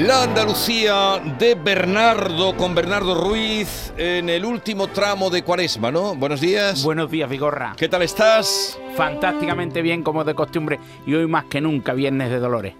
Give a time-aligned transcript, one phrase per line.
[0.00, 6.14] La Andalucía de Bernardo con Bernardo Ruiz en el último tramo de Cuaresma, ¿no?
[6.14, 6.82] Buenos días.
[6.82, 7.74] Buenos días, Vigorra.
[7.76, 8.78] ¿Qué tal estás?
[8.96, 12.74] Fantásticamente bien, como de costumbre, y hoy más que nunca, Viernes de Dolores.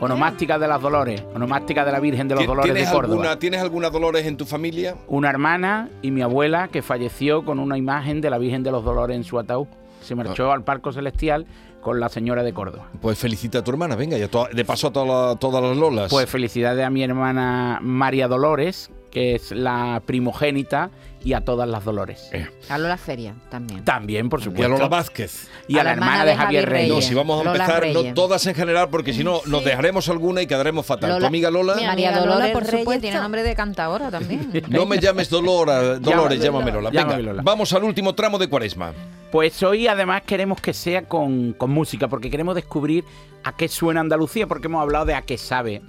[0.00, 3.16] Onomástica de las Dolores, onomástica de la Virgen de los Dolores de Córdoba.
[3.16, 4.96] Alguna, ¿Tienes alguna Dolores en tu familia?
[5.08, 8.82] Una hermana y mi abuela que falleció con una imagen de la Virgen de los
[8.82, 9.66] Dolores en su ataúd.
[10.00, 11.46] Se marchó al Parco Celestial
[11.80, 12.88] con la señora de Córdoba.
[13.00, 14.92] Pues felicita a tu hermana, venga, ya de paso a
[15.36, 16.10] todas las lolas.
[16.10, 20.90] Pues felicidades a mi hermana María Dolores, que es la primogénita,
[21.22, 22.28] y a todas las Dolores.
[22.32, 22.48] Eh.
[22.68, 23.84] A Lola Feria también.
[23.84, 24.62] También, por supuesto.
[24.62, 25.48] Y a Lola Vázquez.
[25.68, 26.94] Y a, la, hermana de Javier Reyes.
[26.94, 30.42] No, si vamos a empezar, no todas en general, porque si no, nos dejaremos alguna
[30.42, 31.18] y quedaremos fatal.
[31.18, 31.76] tu amiga Lola.
[31.76, 34.50] María Dolores, por supuesto, tiene nombre de cantadora también.
[34.68, 36.90] no me llames Dolora, Dolores, llámame Lola.
[36.90, 38.92] Venga, vamos al último tramo de Cuaresma.
[39.30, 43.04] Pues hoy además queremos que sea con, música, porque queremos descubrir
[43.44, 45.82] a qué suena Andalucía, porque hemos hablado de a qué sabe,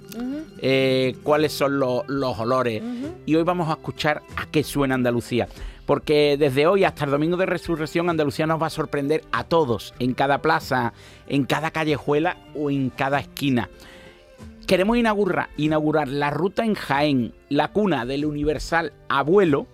[0.60, 2.82] eh, cuáles son los olores,
[3.26, 5.21] y hoy vamos a escuchar a qué suena Andalucía.
[5.86, 9.94] Porque desde hoy hasta el domingo de resurrección Andalucía nos va a sorprender a todos,
[9.98, 10.92] en cada plaza,
[11.26, 13.68] en cada callejuela o en cada esquina.
[14.66, 19.66] Queremos inaugurar, la ruta en Jaén, la cuna del universal abuelo,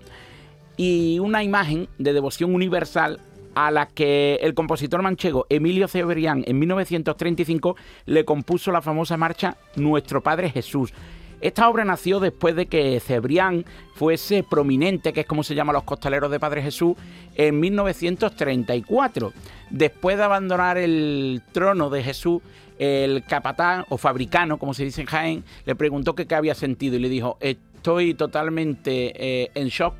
[0.76, 3.20] y una imagen de devoción universal
[3.54, 9.56] a la que el compositor manchego Emilio Cebrián en 1935 le compuso la famosa marcha
[9.74, 10.94] Nuestro Padre Jesús.
[11.40, 15.84] Esta obra nació después de que Cebrián fuese prominente, que es como se llama los
[15.84, 16.96] costaleros de Padre Jesús,
[17.36, 19.32] en 1934.
[19.70, 22.42] Después de abandonar el trono de Jesús,
[22.78, 27.00] el capatán o fabricano, como se dice en Jaén, le preguntó qué había sentido y
[27.00, 29.94] le dijo, estoy totalmente eh, en shock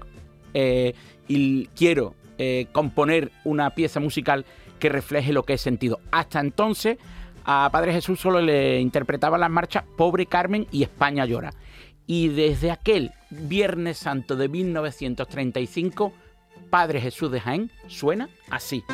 [0.55, 0.95] eh,
[1.29, 4.45] y quiero eh, componer una pieza musical
[4.79, 6.01] que refleje lo que he sentido.
[6.11, 6.99] Hasta entonces,
[7.51, 11.55] a Padre Jesús solo le interpretaba las marchas Pobre Carmen y España llora.
[12.07, 16.13] Y desde aquel Viernes Santo de 1935,
[16.69, 18.85] Padre Jesús de Jaén suena así.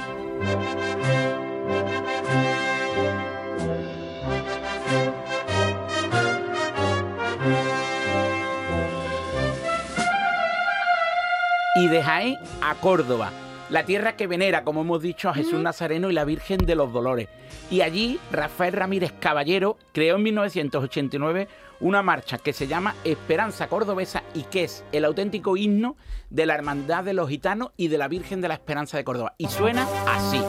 [11.77, 13.33] y de Jaén a Córdoba,
[13.71, 16.93] la tierra que venera, como hemos dicho, a Jesús Nazareno y la Virgen de los
[16.93, 17.29] Dolores.
[17.71, 21.49] Y allí Rafael Ramírez Caballero creó en 1989
[21.81, 25.97] una marcha que se llama Esperanza Cordobesa y que es el auténtico himno
[26.31, 29.35] de la Hermandad de los Gitanos y de la Virgen de la Esperanza de Córdoba.
[29.39, 30.41] Y suena así.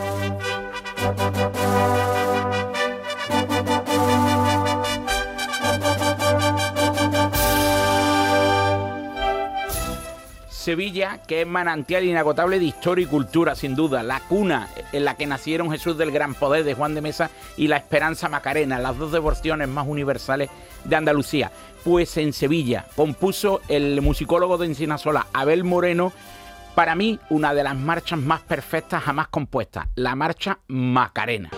[10.66, 15.16] Sevilla, que es manantial inagotable de historia y cultura, sin duda, la cuna en la
[15.16, 18.98] que nacieron Jesús del Gran Poder de Juan de Mesa y la Esperanza Macarena, las
[18.98, 20.50] dos devociones más universales
[20.84, 21.52] de Andalucía.
[21.84, 26.12] Pues en Sevilla compuso el musicólogo de Encinasola, Abel Moreno,
[26.74, 31.52] para mí una de las marchas más perfectas jamás compuestas, la marcha Macarena.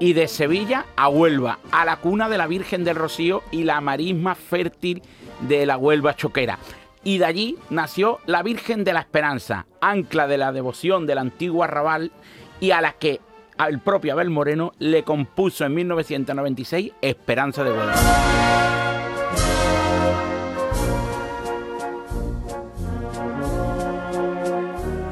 [0.00, 3.80] Y de Sevilla a Huelva, a la cuna de la Virgen del Rocío y la
[3.80, 5.02] marisma fértil
[5.42, 6.58] de la Huelva Choquera.
[7.04, 11.62] Y de allí nació la Virgen de la Esperanza, ancla de la devoción del antiguo
[11.62, 12.10] arrabal
[12.60, 13.20] y a la que
[13.68, 17.94] el propio Abel Moreno le compuso en 1996 Esperanza de Huelva.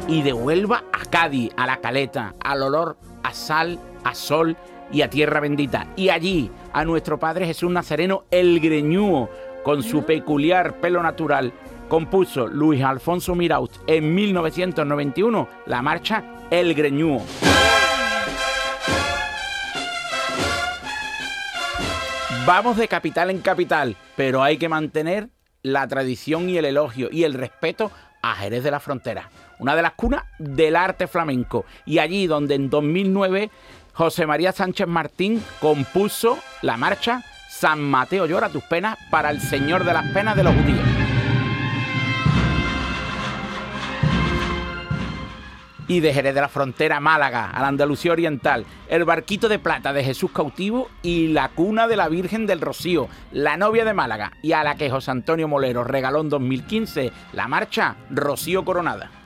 [0.08, 4.56] y de Huelva a Cádiz, a la caleta, al olor a sal, a sol
[4.92, 5.86] y a tierra bendita.
[5.96, 9.28] Y allí a nuestro Padre Jesús Nazareno, el greñúo,
[9.62, 11.52] con su peculiar pelo natural,
[11.88, 17.22] compuso Luis Alfonso Miraut en 1991 la marcha El Greñúo.
[22.46, 25.28] Vamos de capital en capital, pero hay que mantener
[25.62, 27.90] la tradición y el elogio y el respeto
[28.22, 31.66] a Jerez de la Frontera, una de las cunas del arte flamenco.
[31.84, 33.50] Y allí donde en 2009
[33.98, 39.84] José María Sánchez Martín compuso la marcha San Mateo llora tus penas para el Señor
[39.84, 40.86] de las penas de los judíos.
[45.88, 49.94] y de Jerez de la Frontera Málaga, a la Andalucía Oriental, el barquito de plata
[49.94, 54.32] de Jesús cautivo y la cuna de la Virgen del Rocío, la novia de Málaga,
[54.42, 59.17] y a la que José Antonio Molero regaló en 2015 la marcha Rocío Coronada.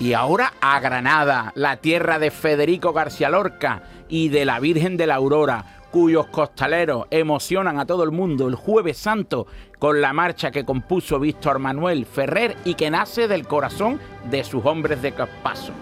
[0.00, 5.08] Y ahora a Granada, la tierra de Federico García Lorca y de la Virgen de
[5.08, 9.48] la Aurora, cuyos costaleros emocionan a todo el mundo el jueves santo
[9.80, 13.98] con la marcha que compuso Víctor Manuel Ferrer y que nace del corazón
[14.30, 15.72] de sus hombres de Caspaso.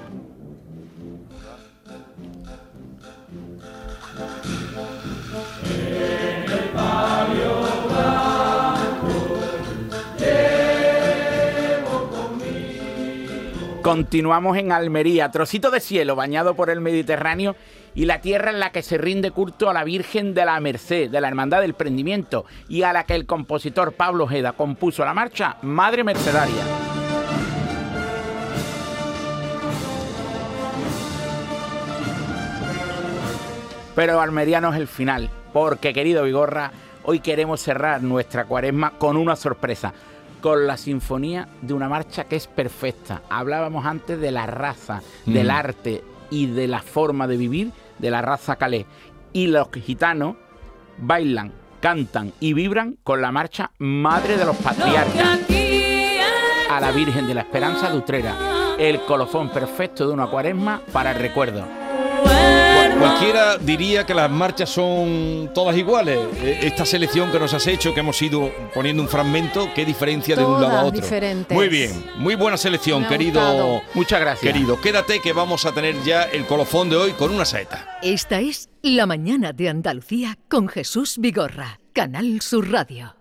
[13.86, 17.54] Continuamos en Almería, trocito de cielo bañado por el Mediterráneo
[17.94, 21.08] y la tierra en la que se rinde culto a la Virgen de la Merced,
[21.08, 25.14] de la Hermandad del Prendimiento, y a la que el compositor Pablo Ojeda compuso la
[25.14, 26.64] marcha Madre Mercedaria.
[33.94, 36.72] Pero Almería no es el final, porque querido Vigorra,
[37.04, 39.94] hoy queremos cerrar nuestra cuaresma con una sorpresa
[40.46, 43.22] con la sinfonía de una marcha que es perfecta.
[43.28, 45.50] Hablábamos antes de la raza, del mm.
[45.50, 48.86] arte y de la forma de vivir de la raza calé.
[49.32, 50.36] Y los gitanos
[50.98, 55.40] bailan, cantan y vibran con la marcha Madre de los Patriarcas
[56.70, 58.36] a la Virgen de la Esperanza de Utrera,
[58.78, 61.85] el colofón perfecto de una cuaresma para el recuerdo.
[62.98, 66.18] Cualquiera diría que las marchas son todas iguales.
[66.42, 70.36] Eh, esta selección que nos has hecho, que hemos ido poniendo un fragmento, ¿qué diferencia
[70.36, 71.06] de un lado a otro?
[71.50, 73.82] Muy bien, muy buena selección, querido.
[73.94, 74.52] Muchas gracias.
[74.52, 77.98] Querido, quédate que vamos a tener ya el colofón de hoy con una saeta.
[78.02, 83.15] Esta es La Mañana de Andalucía con Jesús Vigorra, Canal Sur Radio.